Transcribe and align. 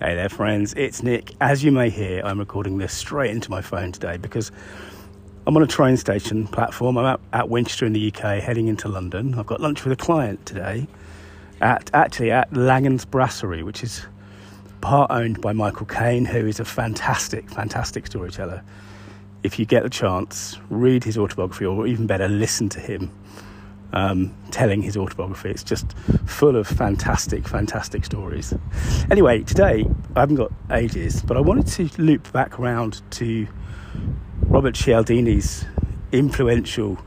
Hey 0.00 0.16
there, 0.16 0.28
friends. 0.28 0.74
It's 0.76 1.04
Nick. 1.04 1.36
As 1.40 1.62
you 1.62 1.70
may 1.70 1.88
hear, 1.88 2.20
I'm 2.24 2.40
recording 2.40 2.78
this 2.78 2.92
straight 2.92 3.30
into 3.30 3.48
my 3.48 3.62
phone 3.62 3.92
today 3.92 4.16
because 4.16 4.50
I'm 5.46 5.56
on 5.56 5.62
a 5.62 5.68
train 5.68 5.96
station 5.96 6.48
platform. 6.48 6.98
I'm 6.98 7.06
at, 7.06 7.20
at 7.32 7.48
Winchester 7.48 7.86
in 7.86 7.92
the 7.92 8.12
UK, 8.12 8.42
heading 8.42 8.66
into 8.66 8.88
London. 8.88 9.38
I've 9.38 9.46
got 9.46 9.60
lunch 9.60 9.84
with 9.84 9.92
a 9.92 9.96
client 9.96 10.44
today 10.46 10.88
at 11.60 11.92
actually 11.94 12.32
at 12.32 12.52
Langan's 12.52 13.04
Brasserie, 13.04 13.62
which 13.62 13.84
is 13.84 14.04
part 14.80 15.12
owned 15.12 15.40
by 15.40 15.52
Michael 15.52 15.86
Caine, 15.86 16.24
who 16.24 16.44
is 16.44 16.58
a 16.58 16.64
fantastic, 16.64 17.48
fantastic 17.48 18.08
storyteller. 18.08 18.64
If 19.44 19.60
you 19.60 19.64
get 19.64 19.84
the 19.84 19.90
chance, 19.90 20.58
read 20.70 21.04
his 21.04 21.16
autobiography, 21.16 21.66
or 21.66 21.86
even 21.86 22.08
better, 22.08 22.28
listen 22.28 22.68
to 22.70 22.80
him 22.80 23.12
um, 23.94 24.34
telling 24.50 24.82
his 24.82 24.96
autobiography. 24.96 25.50
It's 25.50 25.64
just 25.64 25.96
full 26.26 26.56
of 26.56 26.66
fantastic, 26.66 27.48
fantastic 27.48 28.04
stories. 28.04 28.52
Anyway, 29.10 29.44
today 29.44 29.86
I 30.14 30.20
haven't 30.20 30.36
got 30.36 30.52
ages, 30.70 31.22
but 31.22 31.36
I 31.36 31.40
wanted 31.40 31.66
to 31.68 32.02
loop 32.02 32.30
back 32.32 32.58
around 32.58 33.00
to 33.12 33.46
Robert 34.42 34.74
Cialdini's 34.74 35.64
influential, 36.12 36.98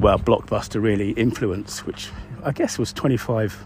well, 0.00 0.18
blockbuster 0.18 0.82
really 0.82 1.10
influence, 1.12 1.86
which 1.86 2.10
I 2.42 2.52
guess 2.52 2.78
was 2.78 2.92
25, 2.92 3.64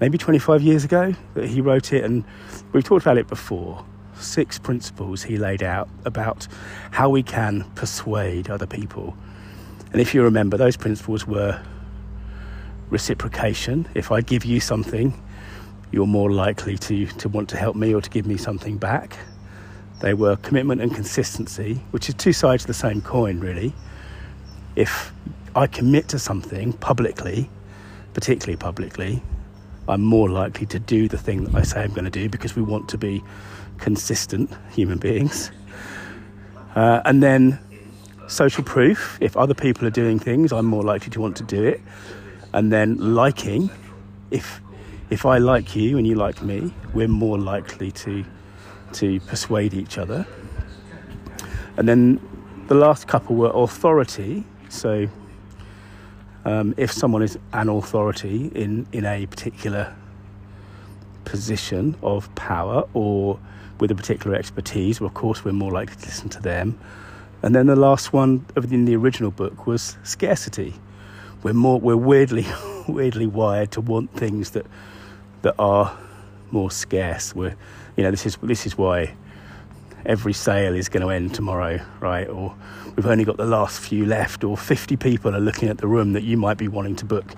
maybe 0.00 0.16
25 0.16 0.62
years 0.62 0.84
ago 0.84 1.14
that 1.34 1.48
he 1.48 1.60
wrote 1.60 1.92
it, 1.92 2.02
and 2.02 2.24
we've 2.72 2.84
talked 2.84 3.04
about 3.04 3.18
it 3.18 3.28
before. 3.28 3.84
Six 4.14 4.58
principles 4.58 5.22
he 5.22 5.38
laid 5.38 5.62
out 5.62 5.88
about 6.04 6.46
how 6.90 7.08
we 7.08 7.22
can 7.22 7.64
persuade 7.74 8.50
other 8.50 8.66
people. 8.66 9.16
And 9.92 10.00
if 10.00 10.14
you 10.14 10.22
remember, 10.22 10.58
those 10.58 10.76
principles 10.76 11.26
were 11.26 11.62
reciprocation. 12.90 13.88
If 13.94 14.12
I 14.12 14.20
give 14.20 14.44
you 14.44 14.60
something, 14.60 15.14
you're 15.92 16.06
more 16.06 16.30
likely 16.30 16.76
to, 16.78 17.06
to 17.06 17.28
want 17.28 17.48
to 17.50 17.56
help 17.56 17.76
me 17.76 17.94
or 17.94 18.00
to 18.00 18.10
give 18.10 18.26
me 18.26 18.36
something 18.36 18.76
back. 18.76 19.16
They 20.00 20.14
were 20.14 20.36
commitment 20.36 20.80
and 20.80 20.94
consistency, 20.94 21.74
which 21.90 22.08
is 22.08 22.14
two 22.14 22.32
sides 22.32 22.64
of 22.64 22.68
the 22.68 22.74
same 22.74 23.00
coin, 23.00 23.40
really. 23.40 23.74
If 24.76 25.12
I 25.54 25.66
commit 25.66 26.08
to 26.08 26.18
something 26.18 26.72
publicly, 26.74 27.50
particularly 28.14 28.56
publicly, 28.56 29.22
I'm 29.88 30.02
more 30.02 30.28
likely 30.28 30.66
to 30.66 30.78
do 30.78 31.08
the 31.08 31.18
thing 31.18 31.44
that 31.44 31.54
I 31.54 31.62
say 31.62 31.82
I'm 31.82 31.90
going 31.90 32.04
to 32.04 32.10
do 32.10 32.28
because 32.28 32.54
we 32.54 32.62
want 32.62 32.88
to 32.90 32.98
be 32.98 33.22
consistent 33.78 34.50
human 34.70 34.98
beings. 34.98 35.50
Uh, 36.76 37.02
and 37.04 37.22
then 37.22 37.58
social 38.28 38.62
proof. 38.62 39.18
If 39.20 39.36
other 39.36 39.54
people 39.54 39.86
are 39.88 39.90
doing 39.90 40.20
things, 40.20 40.52
I'm 40.52 40.66
more 40.66 40.84
likely 40.84 41.10
to 41.10 41.20
want 41.20 41.36
to 41.38 41.42
do 41.42 41.64
it 41.64 41.80
and 42.52 42.72
then 42.72 43.14
liking 43.14 43.70
if 44.30 44.60
if 45.10 45.26
I 45.26 45.38
like 45.38 45.74
you 45.74 45.98
and 45.98 46.06
you 46.06 46.14
like 46.14 46.40
me, 46.40 46.72
we're 46.94 47.08
more 47.08 47.38
likely 47.38 47.90
to 47.92 48.24
to 48.92 49.20
persuade 49.20 49.74
each 49.74 49.98
other. 49.98 50.26
And 51.76 51.88
then 51.88 52.20
the 52.68 52.74
last 52.74 53.08
couple 53.08 53.36
were 53.36 53.50
authority. 53.52 54.44
So 54.68 55.08
um, 56.44 56.74
if 56.76 56.92
someone 56.92 57.22
is 57.22 57.38
an 57.52 57.68
authority 57.68 58.50
in, 58.54 58.86
in 58.92 59.04
a 59.04 59.26
particular 59.26 59.94
position 61.24 61.96
of 62.02 62.32
power 62.34 62.88
or 62.94 63.38
with 63.78 63.90
a 63.90 63.94
particular 63.94 64.36
expertise, 64.36 65.00
well, 65.00 65.08
of 65.08 65.14
course, 65.14 65.44
we're 65.44 65.52
more 65.52 65.72
likely 65.72 65.96
to 65.96 66.06
listen 66.06 66.28
to 66.30 66.40
them. 66.40 66.78
And 67.42 67.54
then 67.54 67.66
the 67.66 67.76
last 67.76 68.12
one 68.12 68.44
in 68.56 68.84
the 68.84 68.96
original 68.96 69.30
book 69.30 69.66
was 69.66 69.96
scarcity 70.02 70.74
we're 71.42 71.54
more 71.54 71.80
we're 71.80 71.96
weirdly 71.96 72.46
weirdly 72.88 73.26
wired 73.26 73.70
to 73.72 73.80
want 73.80 74.12
things 74.14 74.50
that 74.50 74.66
that 75.42 75.54
are 75.58 75.96
more 76.50 76.70
scarce. 76.70 77.34
We're 77.34 77.56
you 77.96 78.04
know 78.04 78.10
this 78.10 78.26
is 78.26 78.36
this 78.42 78.66
is 78.66 78.76
why 78.76 79.14
every 80.06 80.32
sale 80.32 80.74
is 80.74 80.88
going 80.88 81.02
to 81.02 81.10
end 81.10 81.34
tomorrow, 81.34 81.80
right? 82.00 82.28
Or 82.28 82.54
we've 82.96 83.06
only 83.06 83.24
got 83.24 83.36
the 83.36 83.46
last 83.46 83.80
few 83.80 84.06
left, 84.06 84.44
or 84.44 84.56
50 84.56 84.96
people 84.96 85.34
are 85.34 85.40
looking 85.40 85.68
at 85.68 85.78
the 85.78 85.86
room 85.86 86.14
that 86.14 86.22
you 86.22 86.36
might 86.36 86.58
be 86.58 86.68
wanting 86.68 86.96
to 86.96 87.04
book. 87.04 87.34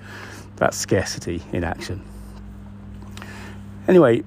That's 0.55 0.77
scarcity 0.77 1.41
in 1.51 1.63
action. 1.63 2.01
Anyway, 3.87 4.23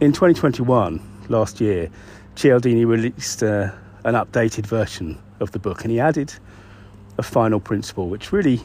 in 0.00 0.12
2021, 0.12 1.00
last 1.28 1.60
year, 1.60 1.88
Cialdini 2.36 2.84
released 2.84 3.42
uh, 3.42 3.70
an 4.04 4.14
updated 4.14 4.66
version 4.66 5.18
of 5.40 5.52
the 5.52 5.58
book 5.58 5.82
and 5.82 5.90
he 5.90 5.98
added 5.98 6.32
a 7.18 7.22
final 7.22 7.60
principle, 7.60 8.08
which 8.08 8.32
really 8.32 8.60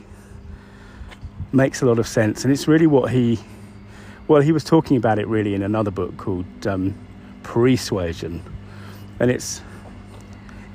makes 1.52 1.82
a 1.82 1.86
lot 1.86 2.00
of 2.00 2.08
sense. 2.08 2.44
And 2.44 2.54
it's 2.54 2.68
really 2.68 2.88
what 2.88 3.12
he, 3.12 3.40
well, 4.28 4.42
he 4.42 4.52
was 4.52 4.64
talking 4.64 4.98
about 4.98 5.20
it 5.20 5.28
really 5.28 5.54
in 5.54 5.64
another 5.64 5.92
book 5.92 6.16
called 6.18 6.68
um, 6.68 6.96
Pre-Suasion. 7.44 8.44
And 9.20 9.32
it's, 9.32 9.62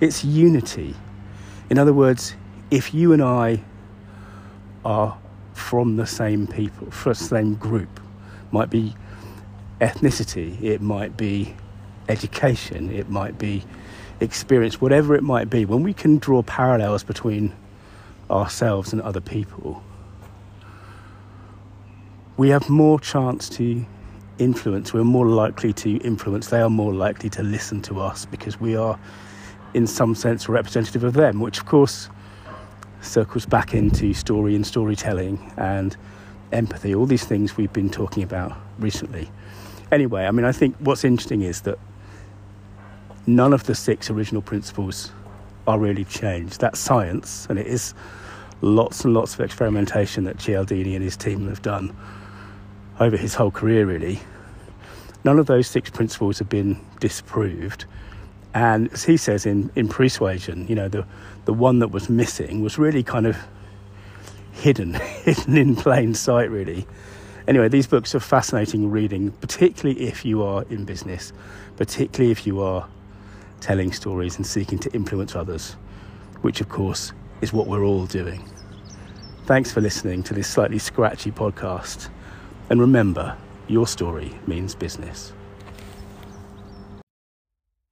it's 0.01 0.25
unity. 0.25 0.95
In 1.69 1.79
other 1.79 1.93
words, 1.93 2.35
if 2.71 2.95
you 2.95 3.13
and 3.13 3.23
I 3.23 3.63
are 4.85 5.19
from 5.55 5.97
the 5.97 6.07
same 6.07 6.47
people, 6.47 6.91
from 6.91 7.13
the 7.13 7.19
same 7.19 7.55
group, 7.55 8.01
might 8.51 8.71
be 8.71 8.95
ethnicity, 9.81 10.61
it 10.63 10.81
might 10.81 11.17
be 11.17 11.55
education, 12.09 12.91
it 12.91 13.09
might 13.09 13.39
be 13.39 13.65
experience, 14.21 14.81
whatever 14.81 15.15
it 15.15 15.23
might 15.23 15.51
be, 15.51 15.65
when 15.65 15.83
we 15.83 15.93
can 15.93 16.19
draw 16.19 16.43
parallels 16.43 17.03
between 17.03 17.53
ourselves 18.31 18.93
and 18.93 19.03
other 19.03 19.21
people, 19.21 19.83
we 22.37 22.51
have 22.51 22.69
more 22.69 22.99
chance 23.01 23.49
to 23.51 23.85
influence. 24.39 24.93
We're 24.95 25.05
more 25.05 25.27
likely 25.27 25.73
to 25.75 25.97
influence. 25.99 26.49
They 26.49 26.61
are 26.61 26.71
more 26.71 26.95
likely 26.95 27.29
to 27.31 27.43
listen 27.43 27.83
to 27.83 28.01
us 28.01 28.25
because 28.27 28.61
we 28.61 28.77
are, 28.77 28.99
in 29.75 29.87
some 29.87 30.15
sense, 30.15 30.49
representative 30.49 31.05
of 31.05 31.13
them, 31.13 31.41
which, 31.41 31.59
of 31.59 31.67
course, 31.67 32.09
circles 33.03 33.47
back 33.47 33.75
into 33.75 34.15
story 34.15 34.55
and 34.55 34.67
storytelling 34.67 35.53
and 35.57 35.97
empathy, 36.53 36.95
all 36.95 37.07
these 37.07 37.25
things 37.25 37.57
we've 37.57 37.73
been 37.73 37.91
talking 37.91 38.23
about 38.23 38.57
recently. 38.79 39.31
Anyway, 39.93 40.25
I 40.25 40.31
mean, 40.31 40.45
I 40.45 40.53
think 40.53 40.77
what's 40.79 41.05
interesting 41.05 41.43
is 41.43 41.63
that 41.63 41.79
none 43.37 43.53
of 43.53 43.65
the 43.65 43.75
six 43.75 44.11
original 44.11 44.43
principles 44.43 45.13
are 45.67 45.79
really 45.79 46.05
changed. 46.05 46.61
That's 46.61 46.79
science, 46.79 47.47
and 47.49 47.59
it 47.59 47.67
is 47.67 47.95
lots 48.63 49.05
and 49.05 49.15
lots 49.15 49.35
of 49.35 49.41
experimentation 49.41 50.25
that 50.25 50.39
Cialdini 50.39 50.95
and 50.95 51.03
his 51.03 51.17
team 51.17 51.49
have 51.49 51.63
done 51.63 51.95
over 52.99 53.17
his 53.17 53.35
whole 53.35 53.51
career, 53.51 53.87
really. 53.87 54.21
None 55.25 55.39
of 55.39 55.47
those 55.47 55.67
six 55.67 55.91
principles 55.91 56.39
have 56.39 56.49
been 56.49 56.79
disproved. 56.99 57.85
And 58.55 58.93
as 58.93 59.05
he 59.05 59.17
says 59.17 59.47
in, 59.47 59.71
in 59.77 59.89
Pre-Suasion, 59.89 60.67
you 60.67 60.75
know, 60.75 60.89
the, 60.89 61.07
the 61.45 61.55
one 61.55 61.79
that 61.79 61.89
was 61.89 62.09
missing 62.09 62.63
was 62.63 62.79
really 62.79 63.03
kind 63.03 63.27
of 63.27 63.37
hidden, 64.53 64.95
hidden 65.25 65.57
in 65.57 65.77
plain 65.77 66.15
sight, 66.15 66.51
really. 66.51 66.87
Anyway, 67.47 67.69
these 67.69 67.87
books 67.87 68.15
are 68.15 68.21
fascinating 68.21 68.91
reading, 68.91 69.31
particularly 69.33 70.03
if 70.03 70.25
you 70.25 70.43
are 70.43 70.65
in 70.71 70.85
business, 70.85 71.33
particularly 71.77 72.31
if 72.31 72.47
you 72.47 72.61
are 72.61 72.87
telling 73.61 73.93
stories 73.93 74.37
and 74.37 74.47
seeking 74.47 74.79
to 74.79 74.93
influence 74.93 75.37
others, 75.37 75.73
which, 76.43 76.61
of 76.61 76.69
course, 76.69 77.13
is 77.41 77.53
what 77.53 77.67
we're 77.67 77.85
all 77.85 78.07
doing. 78.07 78.49
Thanks 79.47 79.73
for 79.73 79.81
listening 79.81 80.23
to 80.25 80.35
this 80.35 80.49
slightly 80.49 80.79
scratchy 80.79 81.31
podcast. 81.31 82.09
And 82.69 82.81
remember, 82.81 83.37
your 83.69 83.87
story 83.87 84.33
means 84.47 84.75
business. 84.75 85.33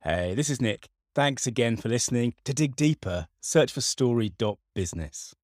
Hey, 0.03 0.34
this 0.34 0.49
is 0.49 0.61
Nick. 0.61 0.87
Thanks 1.15 1.47
again 1.47 1.77
for 1.77 1.89
listening. 1.89 2.35
To 2.45 2.55
dig 2.55 2.77
deeper, 2.77 3.27
search 3.41 3.73
for 3.73 3.81
story.business. 3.81 5.35